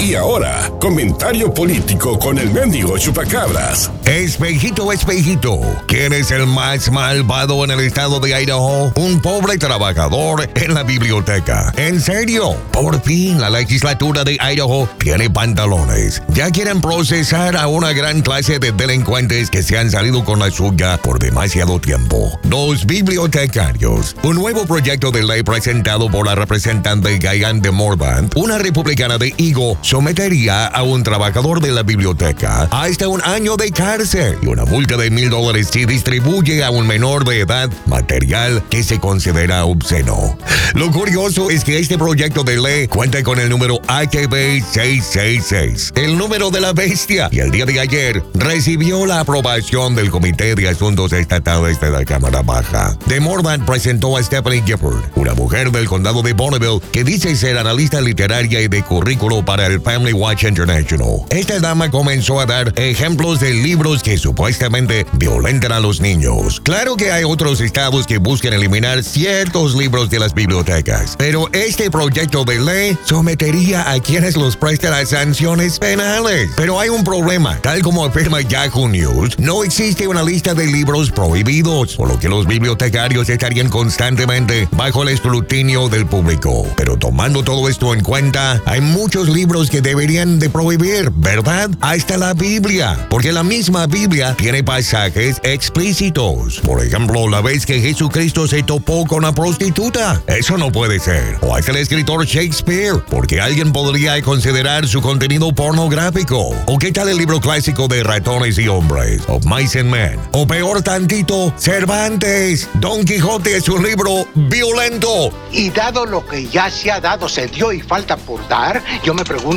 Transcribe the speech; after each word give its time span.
Y 0.00 0.14
ahora, 0.14 0.72
comentario 0.80 1.52
político 1.52 2.18
con 2.18 2.38
el 2.38 2.50
mendigo 2.50 2.96
chupacabras. 2.96 3.90
Espejito, 4.06 4.90
espejito, 4.92 5.60
¿quién 5.86 6.14
es 6.14 6.30
el 6.30 6.46
más 6.46 6.90
malvado 6.90 7.62
en 7.64 7.70
el 7.70 7.80
estado 7.80 8.18
de 8.18 8.30
Idaho? 8.30 8.92
Un 8.94 9.20
pobre 9.20 9.58
trabajador 9.58 10.48
en 10.54 10.72
la 10.72 10.84
biblioteca. 10.84 11.70
¿En 11.76 12.00
serio? 12.00 12.56
Por 12.72 13.02
fin 13.02 13.38
la 13.38 13.50
legislatura 13.50 14.24
de 14.24 14.38
Idaho 14.40 14.88
tiene 14.98 15.28
pantalones. 15.28 16.22
Ya 16.28 16.50
quieren 16.50 16.80
procesar 16.80 17.54
a 17.58 17.66
una 17.66 17.92
gran 17.92 18.22
clase 18.22 18.58
de 18.58 18.72
delincuentes 18.72 19.50
que 19.50 19.62
se 19.62 19.76
han 19.76 19.90
salido 19.90 20.24
con 20.24 20.38
la 20.38 20.50
suya 20.50 20.96
por 20.96 21.18
demasiado 21.18 21.78
tiempo. 21.78 22.40
Los 22.44 22.86
bibliotecarios. 22.86 24.16
Un 24.22 24.36
nuevo 24.36 24.64
proyecto 24.64 25.10
de 25.10 25.24
ley 25.24 25.42
presentado 25.42 26.10
por 26.10 26.26
la 26.26 26.34
representante 26.34 27.18
Gayan 27.18 27.60
de 27.60 27.70
Morvan, 27.70 28.30
una 28.34 28.56
republicana 28.56 29.18
de 29.18 29.34
Eagle, 29.36 29.76
sometería 29.90 30.66
a 30.66 30.84
un 30.84 31.02
trabajador 31.02 31.60
de 31.60 31.72
la 31.72 31.82
biblioteca 31.82 32.68
hasta 32.70 33.08
un 33.08 33.20
año 33.24 33.56
de 33.56 33.72
cárcel 33.72 34.38
y 34.40 34.46
una 34.46 34.64
multa 34.64 34.96
de 34.96 35.10
mil 35.10 35.30
dólares 35.30 35.68
si 35.72 35.84
distribuye 35.84 36.62
a 36.62 36.70
un 36.70 36.86
menor 36.86 37.24
de 37.24 37.40
edad 37.40 37.68
material 37.86 38.62
que 38.70 38.84
se 38.84 39.00
considera 39.00 39.64
obsceno. 39.64 40.38
Lo 40.74 40.92
curioso 40.92 41.50
es 41.50 41.64
que 41.64 41.80
este 41.80 41.98
proyecto 41.98 42.44
de 42.44 42.58
ley 42.58 42.86
cuenta 42.86 43.24
con 43.24 43.40
el 43.40 43.48
número 43.48 43.80
HB 43.88 44.62
666, 44.62 45.90
el 45.96 46.16
número 46.16 46.52
de 46.52 46.60
la 46.60 46.72
bestia, 46.72 47.28
y 47.32 47.40
el 47.40 47.50
día 47.50 47.66
de 47.66 47.80
ayer 47.80 48.22
recibió 48.34 49.06
la 49.06 49.18
aprobación 49.18 49.96
del 49.96 50.12
Comité 50.12 50.54
de 50.54 50.68
Asuntos 50.68 51.12
Estatales 51.12 51.80
de 51.80 51.90
la 51.90 52.04
Cámara 52.04 52.42
Baja. 52.42 52.96
De 53.06 53.18
Morvan 53.18 53.66
presentó 53.66 54.16
a 54.16 54.22
Stephanie 54.22 54.62
Gifford, 54.64 55.02
una 55.16 55.34
mujer 55.34 55.72
del 55.72 55.86
condado 55.88 56.22
de 56.22 56.32
Bonneville 56.32 56.80
que 56.92 57.02
dice 57.02 57.34
ser 57.34 57.58
analista 57.58 58.00
literaria 58.00 58.60
y 58.60 58.68
de 58.68 58.84
currículo 58.84 59.44
para 59.44 59.66
el 59.66 59.79
Family 59.80 60.12
Watch 60.12 60.44
International. 60.44 61.24
Esta 61.30 61.58
dama 61.58 61.90
comenzó 61.90 62.40
a 62.40 62.46
dar 62.46 62.72
ejemplos 62.76 63.40
de 63.40 63.54
libros 63.54 64.02
que 64.02 64.18
supuestamente 64.18 65.06
violentan 65.12 65.72
a 65.72 65.80
los 65.80 66.00
niños. 66.00 66.60
Claro 66.60 66.96
que 66.96 67.12
hay 67.12 67.24
otros 67.24 67.60
estados 67.60 68.06
que 68.06 68.18
buscan 68.18 68.52
eliminar 68.52 69.02
ciertos 69.02 69.74
libros 69.74 70.10
de 70.10 70.18
las 70.18 70.34
bibliotecas, 70.34 71.14
pero 71.18 71.48
este 71.52 71.90
proyecto 71.90 72.44
de 72.44 72.60
ley 72.60 72.98
sometería 73.04 73.90
a 73.90 74.00
quienes 74.00 74.36
los 74.36 74.56
prestan 74.56 74.92
a 74.92 75.06
sanciones 75.06 75.78
penales. 75.78 76.50
Pero 76.56 76.78
hay 76.78 76.88
un 76.88 77.04
problema, 77.04 77.58
tal 77.62 77.82
como 77.82 78.04
afirma 78.04 78.40
Yahoo 78.40 78.88
News, 78.88 79.38
no 79.38 79.64
existe 79.64 80.06
una 80.08 80.22
lista 80.22 80.54
de 80.54 80.66
libros 80.66 81.10
prohibidos, 81.10 81.96
por 81.96 82.08
lo 82.08 82.18
que 82.18 82.28
los 82.28 82.46
bibliotecarios 82.46 83.28
estarían 83.28 83.68
constantemente 83.68 84.68
bajo 84.72 85.02
el 85.02 85.10
escrutinio 85.10 85.88
del 85.88 86.06
público. 86.06 86.66
Pero 86.76 86.96
tomando 86.96 87.42
todo 87.42 87.68
esto 87.68 87.94
en 87.94 88.02
cuenta, 88.02 88.60
hay 88.66 88.80
muchos 88.80 89.28
libros 89.28 89.69
que 89.70 89.80
deberían 89.80 90.38
de 90.38 90.50
prohibir, 90.50 91.10
¿verdad? 91.14 91.70
Hasta 91.80 92.18
la 92.18 92.34
Biblia, 92.34 93.06
porque 93.08 93.32
la 93.32 93.44
misma 93.44 93.86
Biblia 93.86 94.34
tiene 94.36 94.64
pasajes 94.64 95.40
explícitos. 95.44 96.60
Por 96.60 96.84
ejemplo, 96.84 97.28
la 97.28 97.40
vez 97.40 97.64
que 97.64 97.80
Jesucristo 97.80 98.48
se 98.48 98.62
topó 98.62 99.06
con 99.06 99.18
una 99.18 99.32
prostituta. 99.32 100.22
Eso 100.26 100.56
no 100.58 100.72
puede 100.72 100.98
ser. 100.98 101.36
O 101.42 101.54
hasta 101.54 101.70
el 101.70 101.76
escritor 101.76 102.24
Shakespeare, 102.24 102.94
porque 103.10 103.40
alguien 103.40 103.70
podría 103.72 104.20
considerar 104.22 104.88
su 104.88 105.00
contenido 105.00 105.52
pornográfico. 105.52 106.56
¿O 106.66 106.78
qué 106.78 106.90
tal 106.90 107.08
el 107.08 107.18
libro 107.18 107.40
clásico 107.40 107.86
de 107.86 108.02
ratones 108.02 108.58
y 108.58 108.66
hombres? 108.66 109.22
Of 109.28 109.44
Mice 109.44 109.80
and 109.80 109.90
Men. 109.90 110.18
O 110.32 110.46
peor 110.46 110.82
tantito, 110.82 111.52
Cervantes. 111.58 112.68
Don 112.74 113.04
Quijote 113.04 113.56
es 113.56 113.68
un 113.68 113.82
libro 113.82 114.26
violento. 114.34 115.30
Y 115.52 115.70
dado 115.70 116.06
lo 116.06 116.26
que 116.26 116.46
ya 116.46 116.70
se 116.70 116.90
ha 116.90 117.00
dado, 117.00 117.28
se 117.28 117.46
dio 117.46 117.72
y 117.72 117.80
falta 117.80 118.16
por 118.16 118.46
dar, 118.48 118.82
yo 119.04 119.12
me 119.12 119.24
pregunto, 119.24 119.49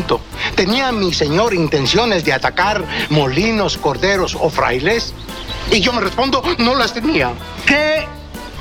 ¿tenía 0.56 0.92
mi 0.92 1.14
señor 1.14 1.54
intenciones 1.54 2.26
de 2.26 2.34
atacar 2.34 2.84
molinos, 3.10 3.78
corderos 3.78 4.36
o 4.40 4.50
frailes? 4.50 5.14
Y 5.72 5.80
yo 5.80 5.94
me 5.94 6.02
respondo, 6.02 6.44
no 6.58 6.76
las 6.76 6.94
tenía. 6.94 7.32
¿Qué, 7.66 8.08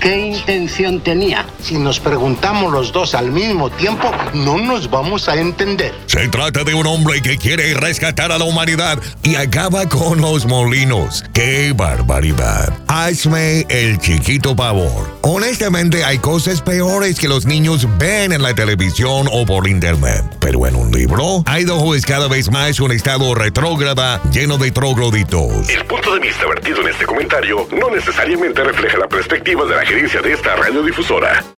qué 0.01 0.17
intención 0.19 1.01
tenía? 1.01 1.47
Si 1.63 1.79
nos 1.79 2.01
preguntamos 2.01 2.73
los 2.73 2.93
dos 2.93 3.15
al 3.15 3.31
mismo 3.31 3.71
tiempo, 3.71 4.11
no 4.35 4.59
nos 4.59 4.91
vamos 4.91 5.29
a 5.29 5.37
entender. 5.37 5.95
Se 6.07 6.29
trata 6.29 6.65
de 6.65 6.75
un 6.75 6.87
hombre 6.87 7.23
que 7.23 7.39
quiere 7.39 7.73
rescatar 7.75 8.33
a 8.33 8.39
la 8.39 8.45
humanidad 8.45 8.99
y 9.23 9.37
acaba 9.37 9.89
con 9.89 10.21
los 10.21 10.45
molinos. 10.47 11.25
¡Qué 11.33 11.73
barbaridad! 11.73 12.73
Hazme 12.89 13.65
el 13.69 13.99
chiquito 13.99 14.57
pavor. 14.57 15.13
Honestamente, 15.23 16.05
hay 16.05 16.19
cosas 16.19 16.61
peores 16.61 17.19
que 17.21 17.29
los 17.29 17.47
niños 17.47 17.87
ven 17.97 18.33
en 18.33 18.43
la 18.43 18.55
televisión 18.55 19.29
o 19.31 19.47
por 19.47 19.69
internet. 19.69 20.25
Pero 20.41 20.67
en 20.67 20.75
un 20.75 20.91
libro, 20.91 21.45
Idaho 21.47 21.95
es 21.95 22.05
cada 22.05 22.27
vez 22.27 22.51
más 22.51 22.81
un 22.81 22.91
estado 22.91 23.35
retrógrada 23.35 24.21
lleno 24.33 24.59
de 24.59 24.73
trogloditos. 24.73 25.69
El 25.69 25.87
punto 25.87 26.13
de 26.15 26.21
vista 26.21 26.47
vertido 26.47 26.81
en 26.81 26.89
este 26.89 27.07
comentario 27.07 27.69
no 27.71 27.91
necesariamente 27.91 28.65
refleja 28.65 28.99
la 28.99 29.09
perspectiva 29.09 29.65
de 29.65 29.77
la 29.77 29.87
gerencia 29.87 30.21
de 30.21 30.33
esta 30.33 30.57
radiodifusora. 30.57 31.45